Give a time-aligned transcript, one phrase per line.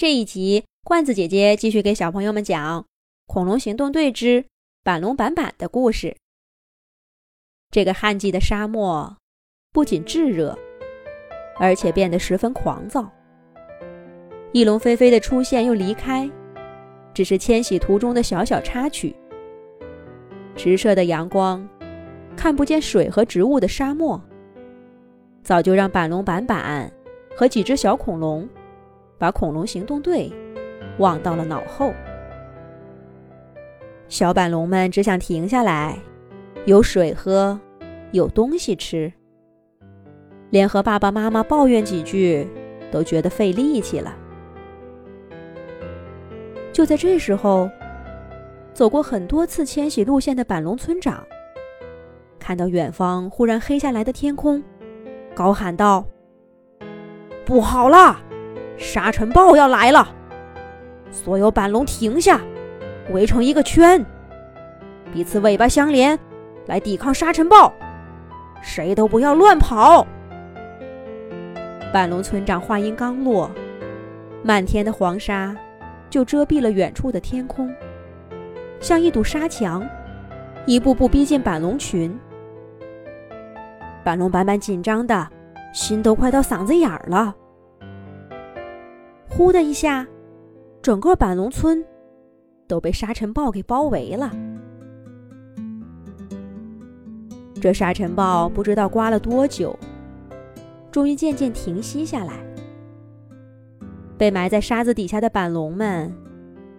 [0.00, 2.80] 这一集，罐子姐姐继续给小朋友们讲
[3.26, 4.46] 《恐龙行动队之
[4.82, 6.16] 板龙板板》的故事。
[7.70, 9.18] 这个旱季的沙漠
[9.74, 10.58] 不仅炙热，
[11.58, 13.12] 而且变得十分狂躁。
[14.54, 16.26] 翼龙飞飞的出现又离开，
[17.12, 19.14] 只是迁徙途中的小小插曲。
[20.56, 21.68] 直射的阳光，
[22.34, 24.18] 看不见水和植物的沙漠，
[25.42, 26.90] 早就让板龙板板
[27.36, 28.48] 和几只小恐龙。
[29.20, 30.32] 把恐龙行动队
[30.96, 31.92] 忘到了脑后，
[34.08, 35.98] 小板龙们只想停下来，
[36.64, 37.60] 有水喝，
[38.12, 39.12] 有东西吃，
[40.48, 42.48] 连和爸爸妈妈抱怨几句
[42.90, 44.16] 都觉得费力气了。
[46.72, 47.68] 就在这时候，
[48.72, 51.22] 走过很多次迁徙路线的板龙村长，
[52.38, 54.62] 看到远方忽然黑下来的天空，
[55.34, 56.06] 高喊道
[57.44, 58.18] ：“不好了！”
[58.80, 60.08] 沙尘暴要来了！
[61.10, 62.40] 所有板龙停下，
[63.12, 64.04] 围成一个圈，
[65.12, 66.18] 彼此尾巴相连，
[66.66, 67.70] 来抵抗沙尘暴。
[68.62, 70.06] 谁都不要乱跑！
[71.92, 73.50] 板龙村长话音刚落，
[74.42, 75.54] 漫天的黄沙
[76.08, 77.70] 就遮蔽了远处的天空，
[78.80, 79.86] 像一堵沙墙，
[80.64, 82.18] 一步步逼近板龙群。
[84.02, 85.28] 板龙板板紧张的
[85.74, 87.34] 心都快到嗓子眼儿了。
[89.30, 90.06] 呼的一下，
[90.82, 91.84] 整个板龙村
[92.68, 94.30] 都被沙尘暴给包围了。
[97.60, 99.78] 这沙尘暴不知道刮了多久，
[100.90, 102.34] 终于渐渐停息下来。
[104.16, 106.12] 被埋在沙子底下的板龙们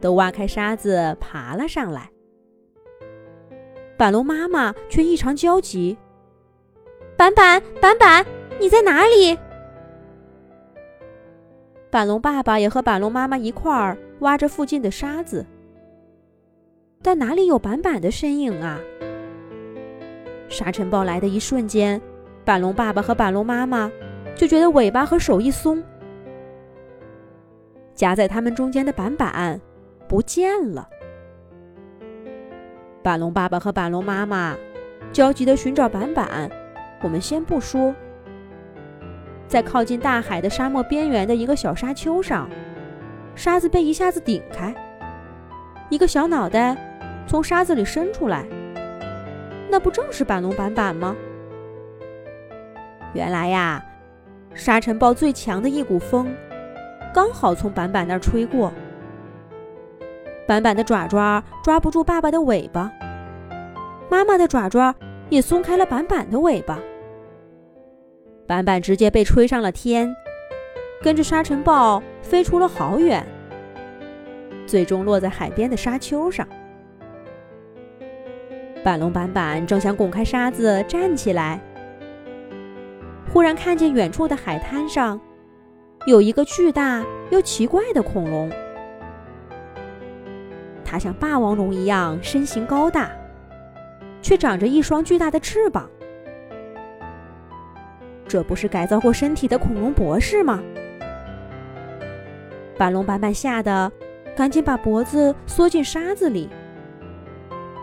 [0.00, 2.10] 都挖开沙子爬了上来。
[3.96, 5.96] 板龙妈妈却异常焦急
[7.16, 8.24] ：“板板，板板，
[8.58, 9.38] 你在哪里？”
[11.90, 15.44] 板龙爸爸也和板龙妈妈一块儿挖着附近的沙子，
[17.02, 18.78] 但哪里有板板的身影啊？
[20.48, 22.00] 沙尘暴来的一瞬间，
[22.44, 23.90] 板龙爸爸和板龙妈妈
[24.36, 25.82] 就觉得尾巴和手一松，
[27.92, 29.60] 夹在他们中间的板板
[30.06, 30.88] 不见了。
[33.02, 34.56] 板龙爸爸和板龙妈妈
[35.12, 36.48] 焦急地寻找板板，
[37.02, 37.92] 我们先不说。
[39.50, 42.48] 在靠近大海的沙漠边缘的一个小沙丘上，
[43.34, 44.72] 沙子被一下子顶开，
[45.88, 46.76] 一个小脑袋
[47.26, 48.46] 从沙子里伸出来。
[49.68, 51.16] 那不正是板龙板板吗？
[53.12, 53.84] 原来呀，
[54.54, 56.32] 沙尘暴最强的一股风，
[57.12, 58.72] 刚好从板板那儿吹过。
[60.46, 62.88] 板板的爪爪抓不住爸爸的尾巴，
[64.08, 64.94] 妈妈的爪爪
[65.28, 66.78] 也松开了板板的尾巴。
[68.50, 70.12] 板板直接被吹上了天，
[71.00, 73.24] 跟着沙尘暴飞出了好远，
[74.66, 76.44] 最终落在海边的沙丘上。
[78.82, 81.60] 板龙板板正想拱开沙子站起来，
[83.32, 85.20] 忽然看见远处的海滩上
[86.04, 88.50] 有一个巨大又奇怪的恐龙，
[90.84, 93.12] 它像霸王龙一样身形高大，
[94.20, 95.88] 却长着一双巨大的翅膀。
[98.30, 100.62] 这不是改造过身体的恐龙博士吗？
[102.78, 103.90] 板龙板板吓得
[104.36, 106.48] 赶紧把脖子缩进沙子里，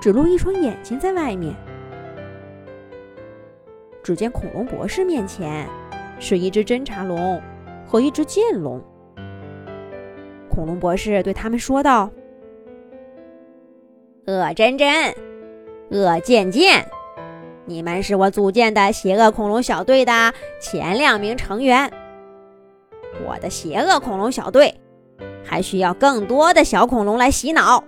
[0.00, 1.52] 只露一双眼睛在外面。
[4.04, 5.68] 只见恐龙博士面前
[6.20, 7.42] 是一只侦察龙
[7.84, 8.80] 和一只剑龙。
[10.48, 12.08] 恐龙博士对他们说道
[14.28, 15.12] ：“恶真真，
[15.90, 16.88] 恶贱贱。”
[17.68, 21.92] 你们是我组建的邪恶恐龙小队的前两名成员。
[23.24, 24.80] 我的邪恶恐龙小队
[25.44, 27.82] 还需要更多的小恐龙来洗脑。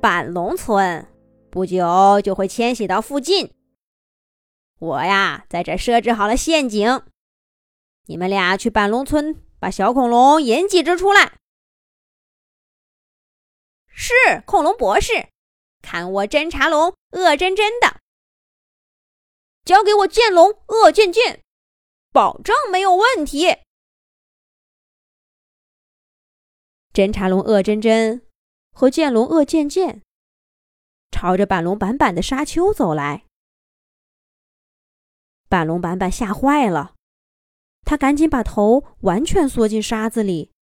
[0.00, 1.06] 板龙村
[1.50, 3.52] 不久就会迁徙到附近。
[4.78, 7.02] 我呀，在这设置好了陷阱，
[8.06, 11.32] 你们俩去板龙村把小恐龙引几只出来。
[13.88, 14.12] 是
[14.46, 15.28] 恐龙博士，
[15.82, 17.93] 看我侦察龙恶真真的。
[19.64, 21.42] 交给我剑龙恶剑剑，
[22.12, 23.46] 保证没有问题。
[26.92, 28.26] 侦察龙恶真真
[28.72, 30.02] 和剑龙恶剑剑
[31.10, 33.24] 朝着板龙板板的沙丘走来。
[35.48, 36.94] 板龙板板吓坏了，
[37.86, 40.52] 他赶紧把头完全缩进沙子里，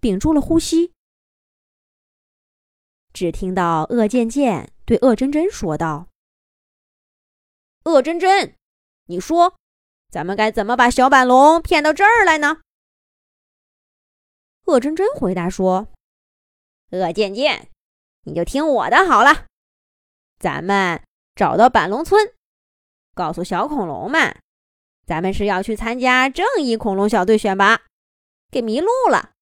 [0.00, 0.92] 屏住了呼吸。
[3.12, 6.11] 只听到恶剑剑对恶真真说道。
[7.84, 8.54] 恶真真，
[9.06, 9.56] 你说，
[10.08, 12.60] 咱们该怎么把小板龙骗到这儿来呢？
[14.66, 15.88] 恶真真回答说
[16.92, 17.70] ：“恶渐渐，
[18.22, 19.46] 你就听我的好了。
[20.38, 21.02] 咱们
[21.34, 22.32] 找到板龙村，
[23.14, 24.40] 告诉小恐龙们，
[25.04, 27.82] 咱们是要去参加正义恐龙小队选拔，
[28.50, 29.32] 给迷路了，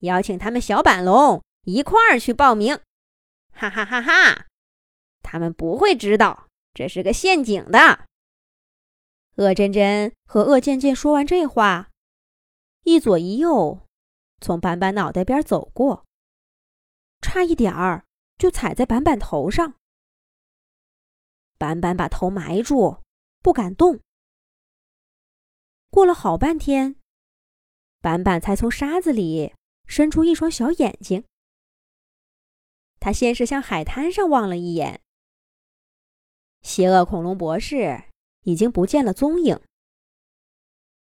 [0.00, 2.78] 邀请他们小板龙一块儿去报名。
[3.52, 4.46] 哈哈哈哈！
[5.22, 8.06] 他们不会知道这是个陷阱的。”
[9.36, 11.90] 恶真真和恶渐渐说完这话，
[12.82, 13.86] 一左一右
[14.40, 16.04] 从板板脑袋边走过，
[17.20, 18.04] 差一点儿
[18.36, 19.74] 就踩在板板头上。
[21.56, 23.00] 板板把头埋住，
[23.40, 24.00] 不敢动。
[25.88, 26.96] 过了好半天，
[28.00, 29.54] 板板才从沙子里
[29.86, 31.24] 伸出一双小眼睛。
[33.00, 35.00] 他先是向海滩上望了一眼，
[36.64, 38.04] 邪恶恐龙博士。
[38.46, 39.58] 已经不见了踪影。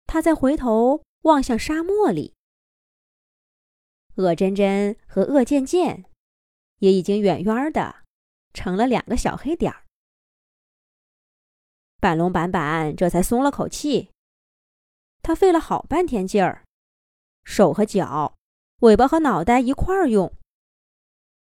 [0.08, 2.34] 他再回头望向沙漠里，
[4.16, 6.06] 恶真真和恶贱贱
[6.80, 7.98] 也已经远远的
[8.52, 9.86] 成了两个小黑点儿。
[12.00, 14.10] 板龙板板这才松了口气。
[15.22, 16.66] 他费了好半天劲儿，
[17.44, 18.36] 手和脚、
[18.80, 20.34] 尾巴和脑袋一块儿用，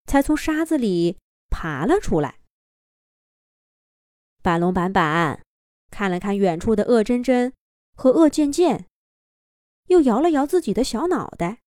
[0.06, 1.19] 才从沙子里
[1.50, 2.40] 爬了出来。
[4.46, 5.43] 板龙板板。
[5.90, 7.52] 看了看远处的恶真真
[7.96, 8.87] 和恶渐渐，
[9.88, 11.58] 又摇了摇自己的小脑袋。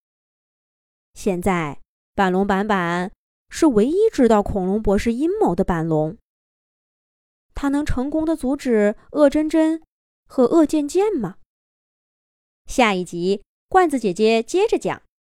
[1.14, 1.81] 现在，
[2.16, 3.12] 板龙板板
[3.50, 6.18] 是唯一知道恐龙博士阴谋的板龙。
[7.54, 9.84] 他能成功的阻止恶真真
[10.25, 11.36] 和恶渐渐吗？
[12.66, 15.02] 下一集，罐子姐姐接着讲。